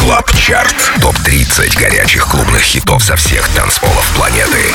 [0.00, 0.74] Club Chart.
[1.02, 4.72] Топ-30 горячих клубных хитов со всех танцполов планеты.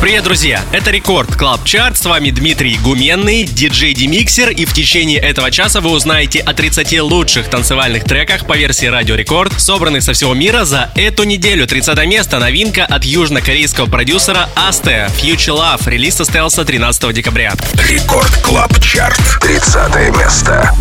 [0.00, 0.62] Привет, друзья!
[0.70, 1.98] Это Record Club Chart.
[1.98, 4.50] С вами Дмитрий Гуменный, диджей Demixer.
[4.50, 9.16] И в течение этого часа вы узнаете о 30 лучших танцевальных треках по версии Радио
[9.16, 11.66] Рекорд, собранных со всего мира за эту неделю.
[11.66, 15.90] 30 место новинка от южнокорейского продюсера Aste Future Love.
[15.90, 17.52] Релиз состоялся 13 декабря.
[17.88, 19.18] Рекорд Клаб Чарт.
[19.40, 20.72] 30 место.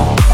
[0.00, 0.29] Wow.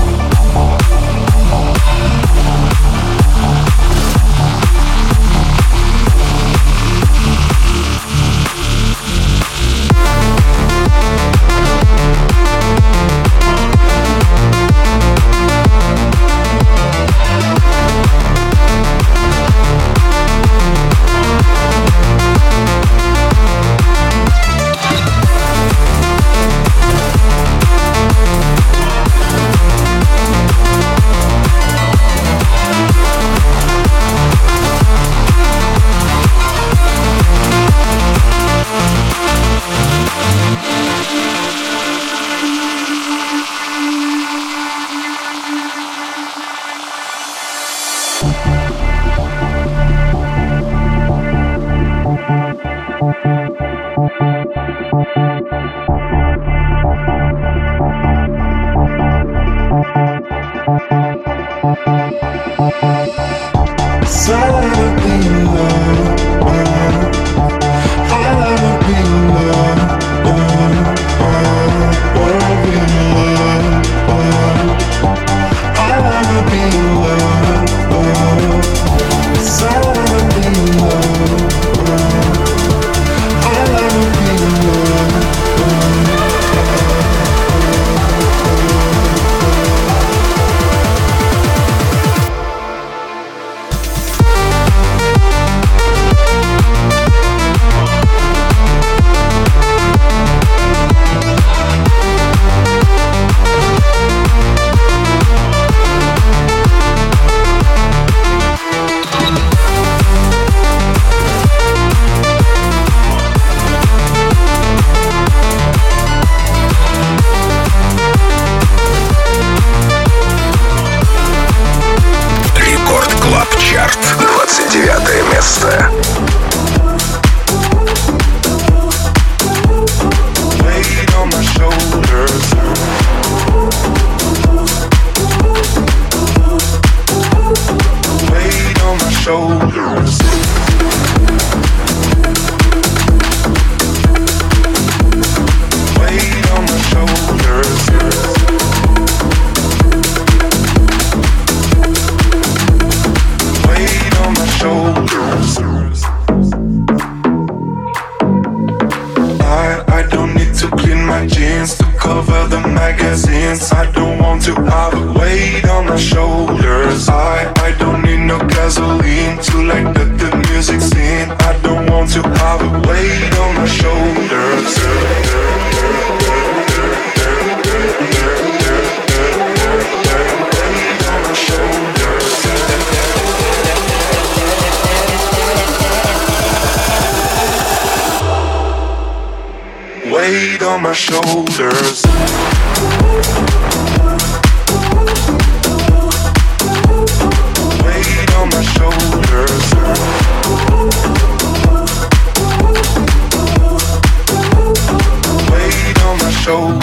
[191.59, 192.06] losers.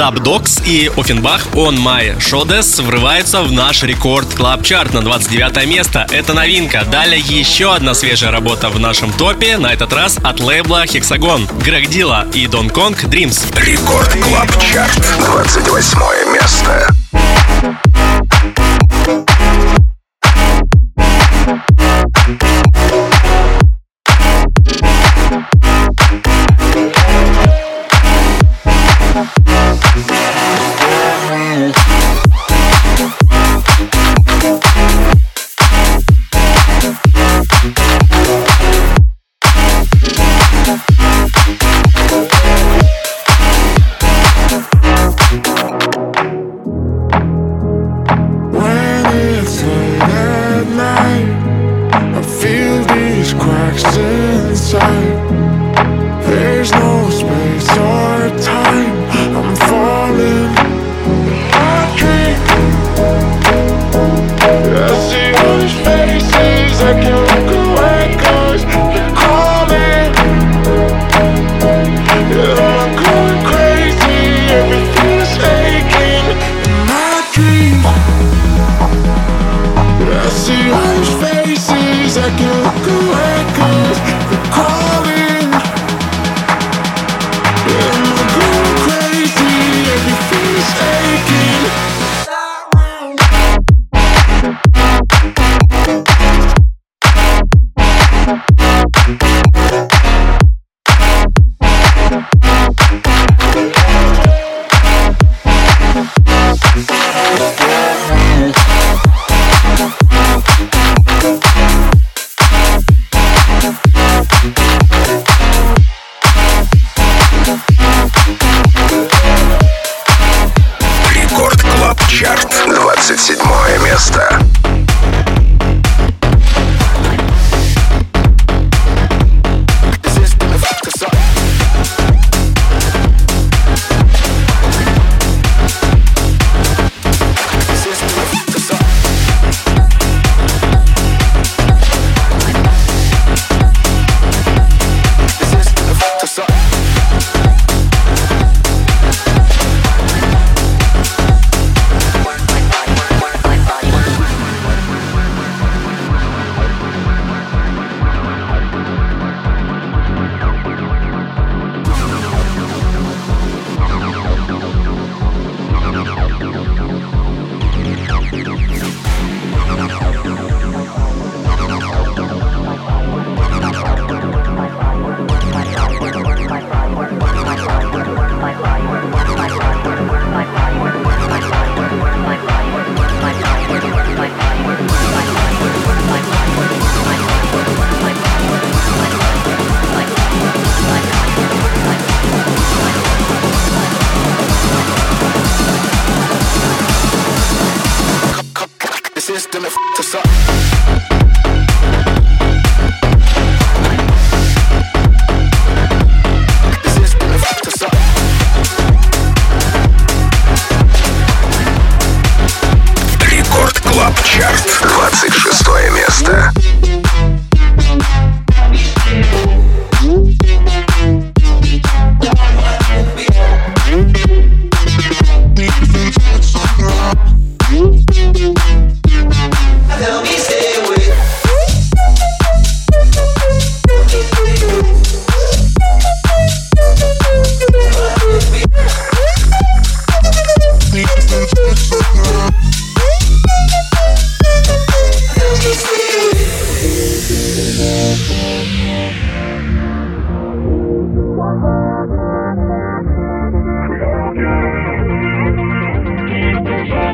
[0.04, 6.06] Dubdogz и Ofenbach On My Shoulders врываются в наш Record Club Chart на 29 место.
[6.12, 6.84] Это новинка.
[6.84, 11.48] Далее еще одна свежая работа в нашем топе, на этот раз от лейбла Hexagon.
[11.64, 13.58] Greg Dela и Don Kong Dreams.
[13.58, 17.03] Record Club Chart, 28 место.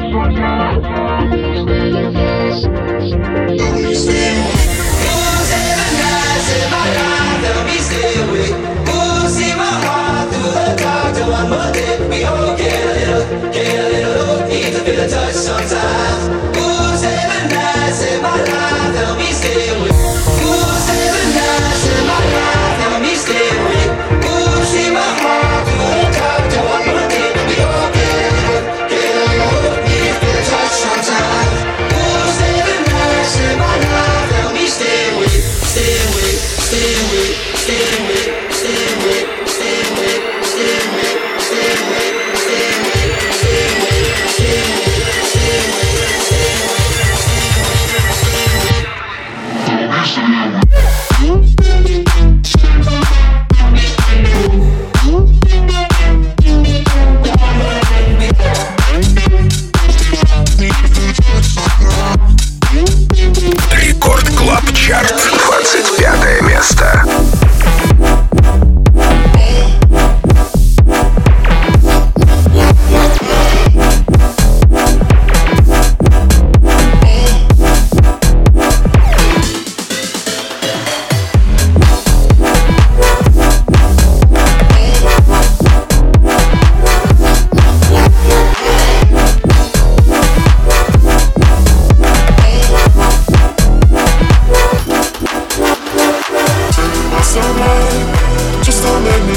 [0.10, 2.19] Stay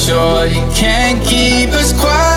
[0.00, 2.29] sure you can't keep us quiet.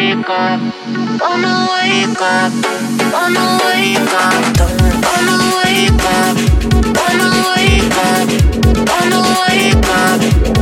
[0.00, 4.68] wake up, oh, wanna wake up, oh, wanna wake up, oh,
[5.04, 6.36] wanna wake up,
[6.96, 8.28] wanna wake up,
[8.88, 10.59] wanna wake up.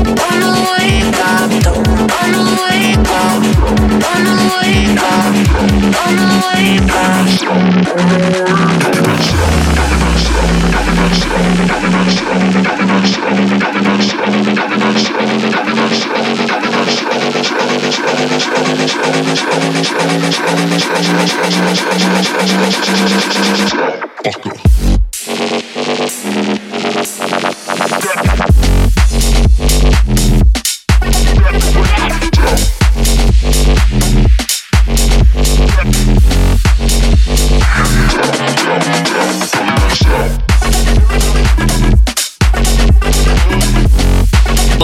[24.24, 24.87] Fuck off.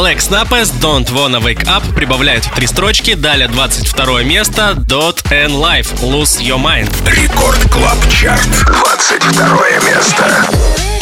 [0.04, 5.52] Lex Napes Don't Wanna Wake Up прибавляют в три строчки, далее 22 место Dot and
[5.58, 6.92] Life Lose Your Mind.
[7.06, 10.93] Record Club Chart, 22 место.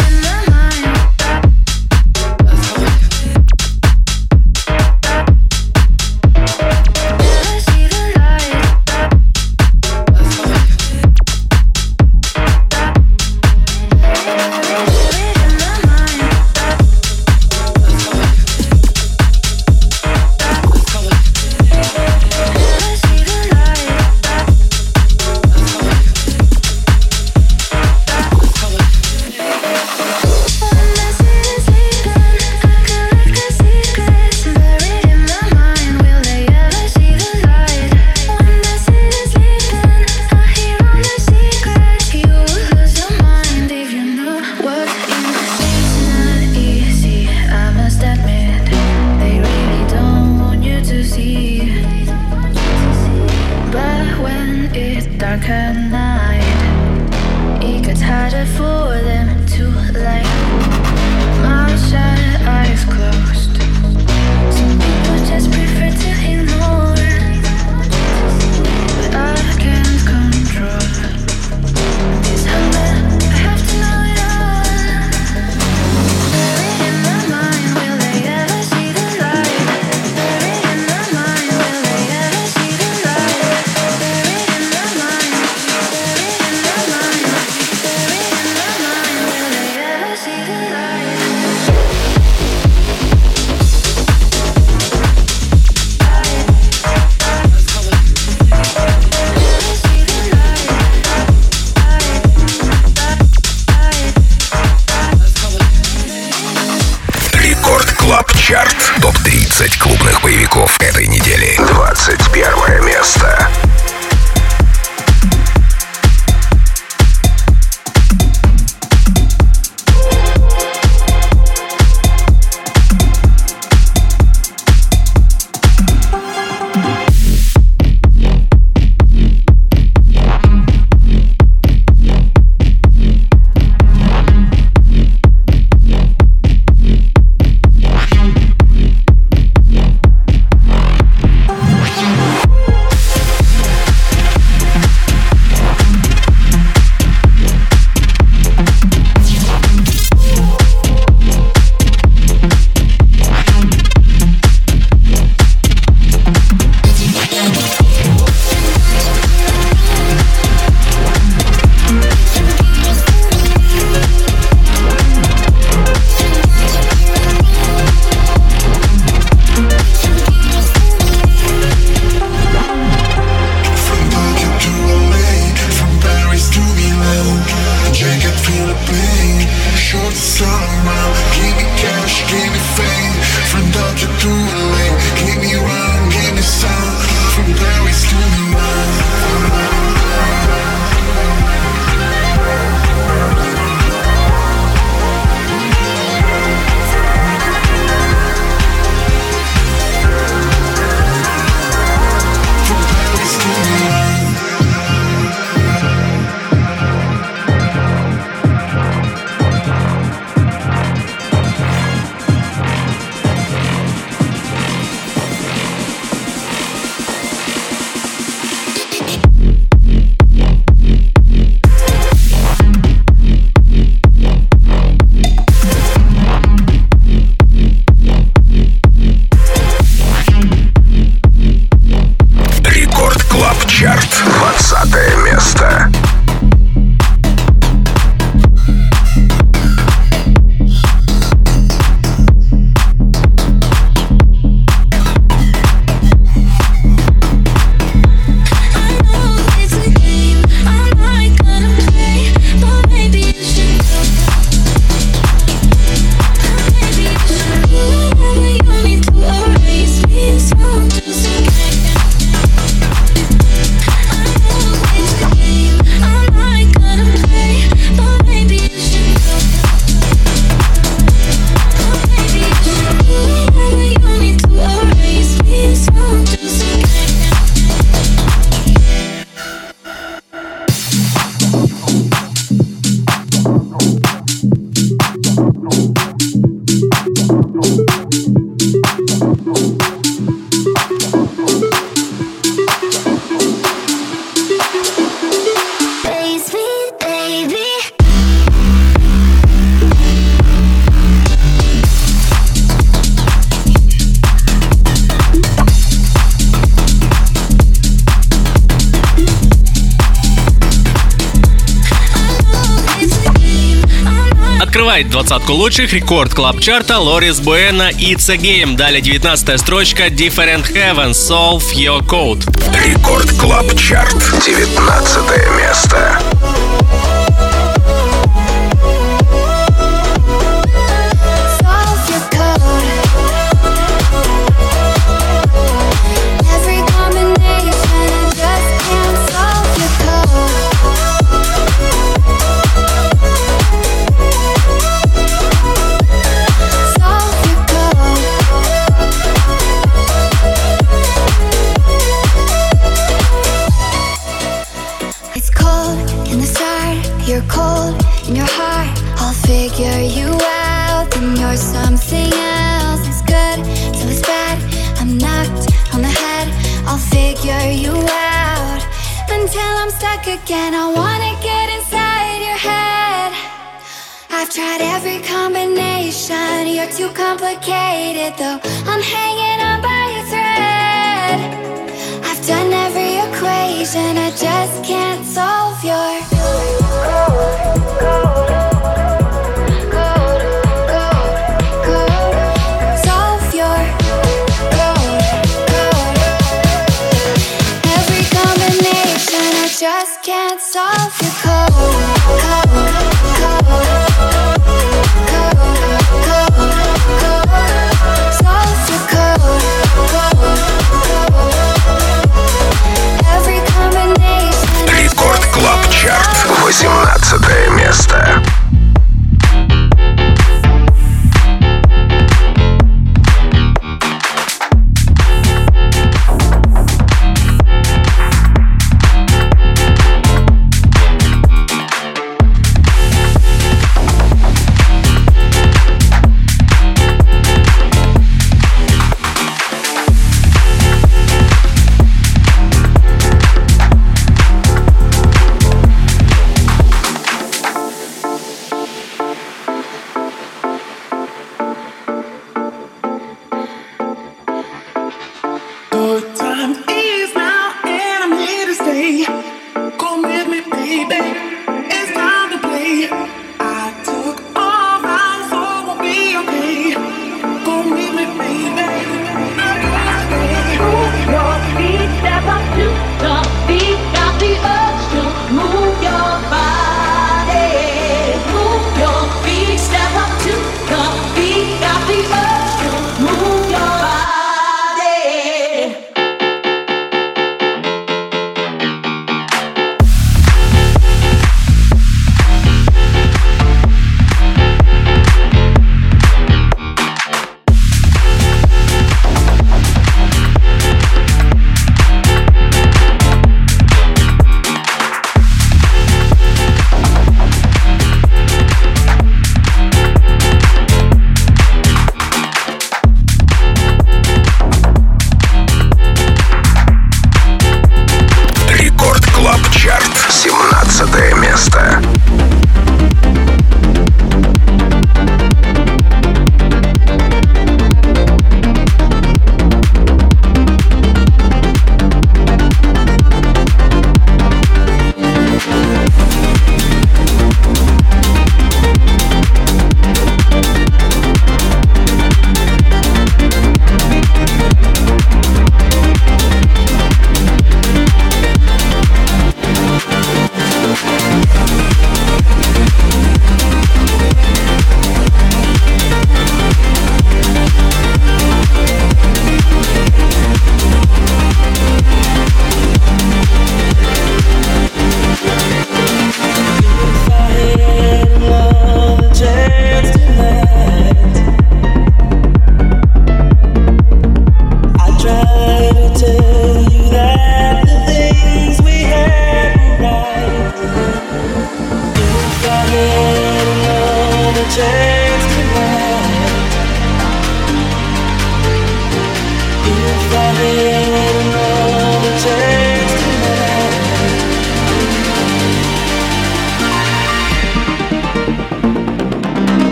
[315.22, 318.74] Двадцатку лучших Record Club Chart а Loris Buena и It's a Game.
[318.74, 322.44] Далее 19 строчка Different Heaven Solve Your Code.
[322.85, 324.16] Record Club Chart.
[324.44, 325.22] 19
[325.58, 326.18] место.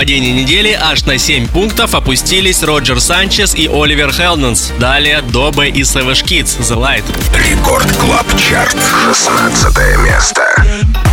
[0.00, 4.72] Падение недели, аж на 7 пунктов опустились Roger Sanchez и Oliver Heldens.
[4.78, 7.04] Далее Добе и Savage Kids, The Light.
[7.34, 11.09] Record Club Chart, 16 место.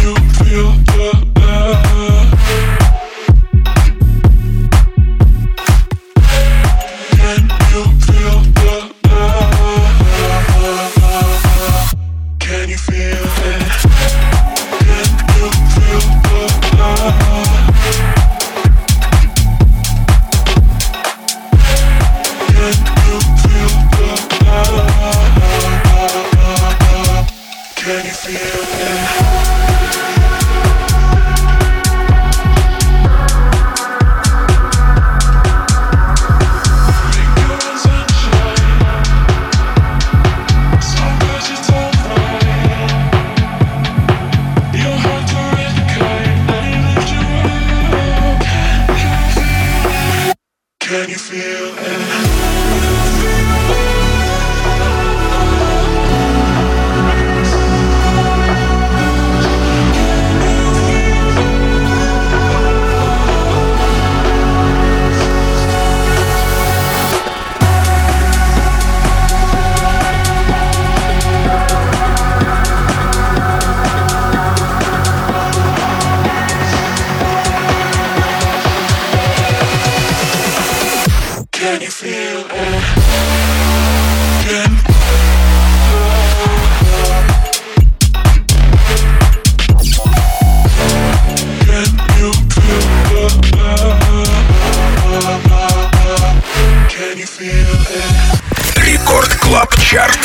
[98.75, 100.19] Рекорд Клаб Чарт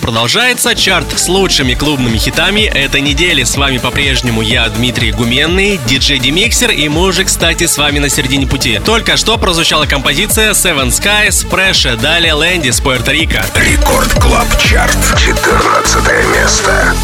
[0.00, 0.74] продолжается.
[0.74, 3.42] Чарт с лучшими клубными хитами этой недели.
[3.42, 8.08] С вами по-прежнему я, Дмитрий Гуменный, диджей Demixer, и мы уже, кстати, с вами на
[8.08, 8.80] середине пути.
[8.84, 13.44] Только что прозвучала композиция Seven Skies, Pressure, далее Landis, Puerto Rico.
[13.54, 16.04] Record Club Chart, 14
[16.34, 16.94] место.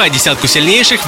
[0.00, 1.06] Открывая десятку сильнейших,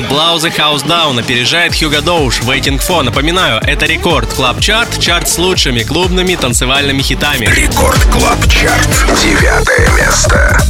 [0.00, 3.02] Blow the House Down опережает Hugo Доуш Waiting For.
[3.02, 7.46] Напоминаю, это Record Club Chart, чарт с лучшими клубными танцевальными хитами.
[7.46, 8.88] Рекорд Клаб Чарт,
[9.22, 10.60] девятое место.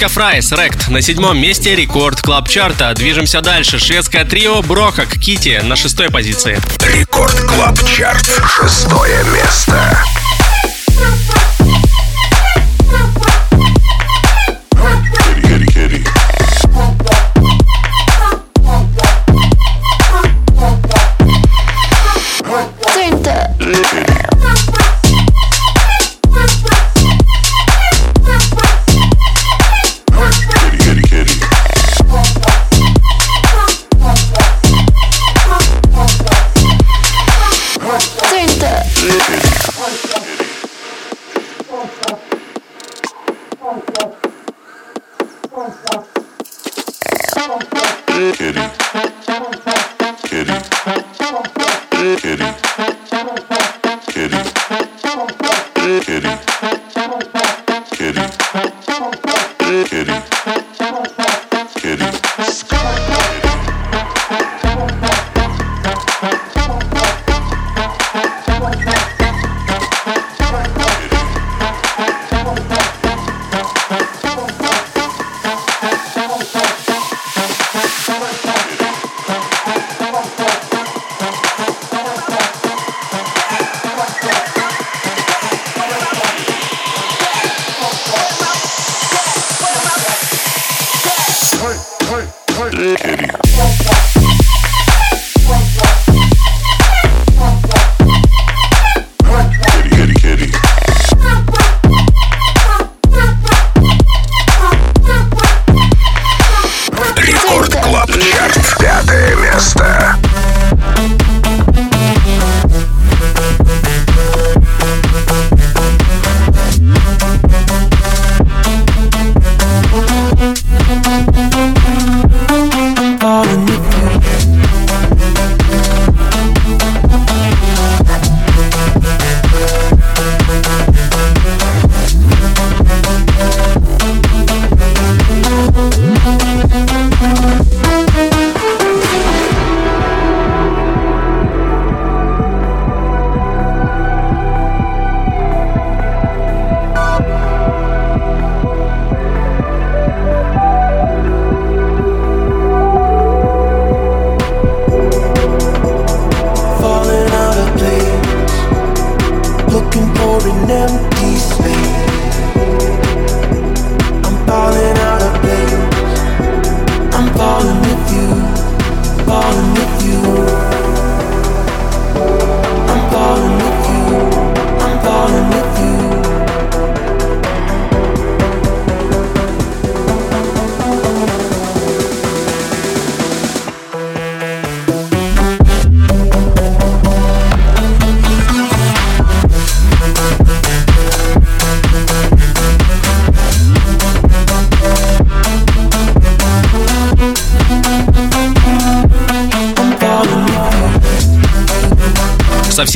[0.00, 2.94] Alaska Fries, Rect на седьмом месте рекорд клаб чарта.
[2.94, 3.78] Движемся дальше.
[3.78, 6.58] Шведское трио Брохак Кити на шестой позиции.
[6.80, 8.26] Рекорд клаб чарт.
[8.46, 10.02] Шестое место.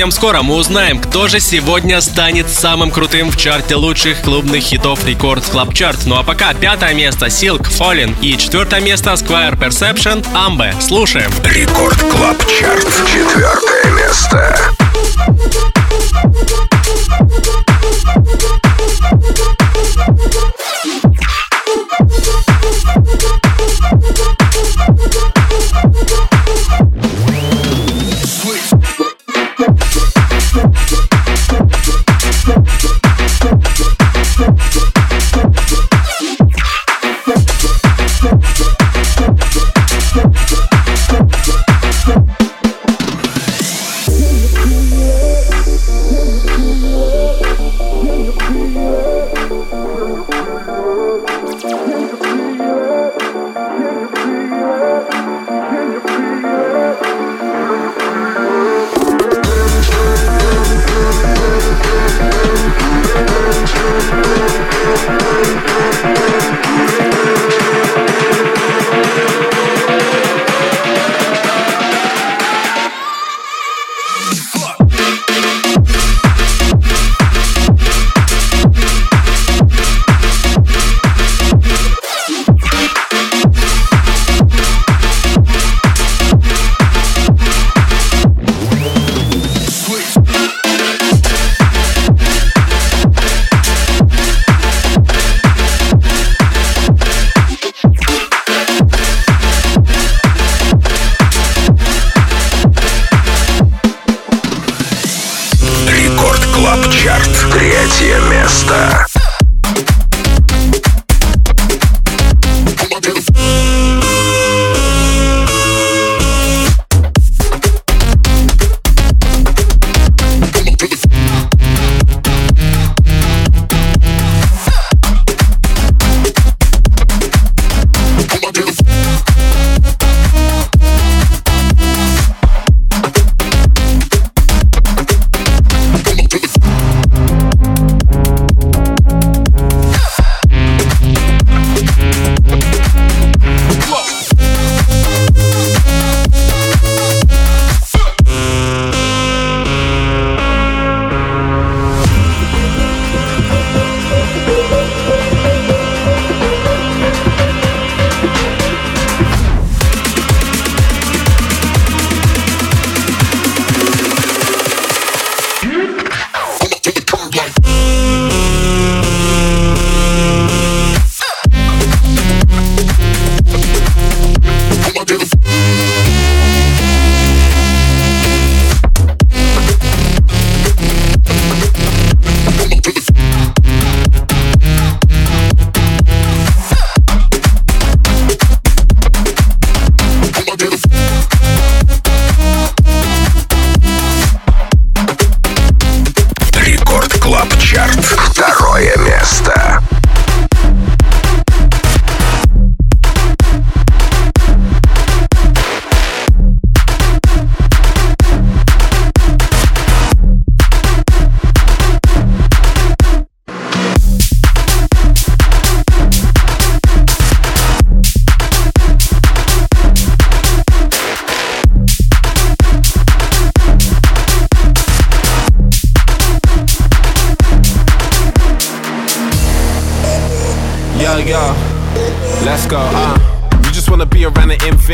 [0.05, 5.03] Совсем скоро мы узнаем, кто же сегодня станет самым крутым в чарте лучших клубных хитов
[5.07, 5.99] Рекорд Club Chart.
[6.05, 10.79] Ну а пока пятое место Silk Fallen и четвертое место Square Perception Ambe.
[10.83, 11.31] Слушаем.
[11.45, 12.87] Рекорд Club Chart.
[13.11, 14.74] Четвертое место.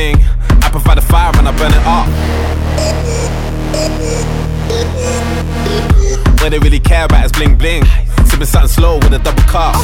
[0.01, 2.09] I provide the fire and I burn it up.
[6.41, 7.85] What they really care about is bling bling.
[8.25, 9.75] Sipping something slow with a double cup.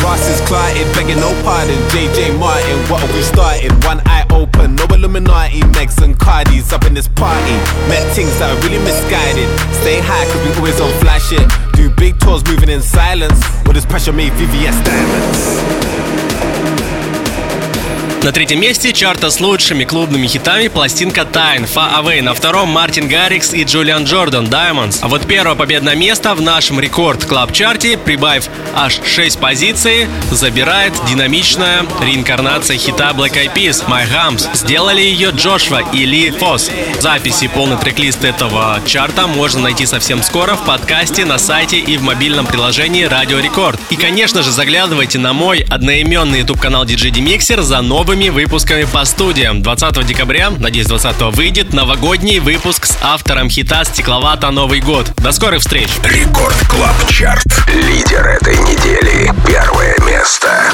[0.00, 1.76] Ross is clotted, begging no pardon.
[1.92, 3.70] JJ Martin, what have we started?
[3.84, 7.52] One eye open, no Illuminati, Megs and Cardis up in this party.
[7.92, 9.48] Met things that are really misguided.
[9.84, 11.44] Stay high, cause we always on fly shit.
[11.74, 13.44] Do big tours moving in silence.
[13.66, 16.85] All this pressure made VVS diamonds.
[18.26, 22.22] На третьем месте чарта с лучшими клубными хитами пластинка Тайн, Far Away.
[22.22, 24.98] На втором Martin Garrix и Julian Jordan Diamonds.
[25.00, 30.08] А вот первое победное место в нашем Record Club Chart е, прибавив аж 6 позиций,
[30.32, 34.48] забирает динамичная реинкарнация хита Black Eyed Peas My Humps.
[34.56, 36.68] Сделали ее Joshwa и Lee Foss.
[36.98, 42.02] Записи полный трек-лист этого чарта можно найти совсем скоро в подкасте, на сайте и в
[42.02, 43.78] мобильном приложении Радио Рекорд.
[43.90, 49.04] И, конечно же, заглядывайте на мой одноименный YouTube канал DJ Demixer за новыми выпусками по
[49.04, 49.62] студиям.
[49.62, 55.12] 20 декабря, надеюсь, 20 выйдет новогодний выпуск с автором хита «Стекловата Новый год».
[55.18, 55.90] До скорых встреч!
[56.02, 57.44] Record Club Chart.
[57.68, 59.30] Лидер этой недели.
[59.46, 60.72] Первое место.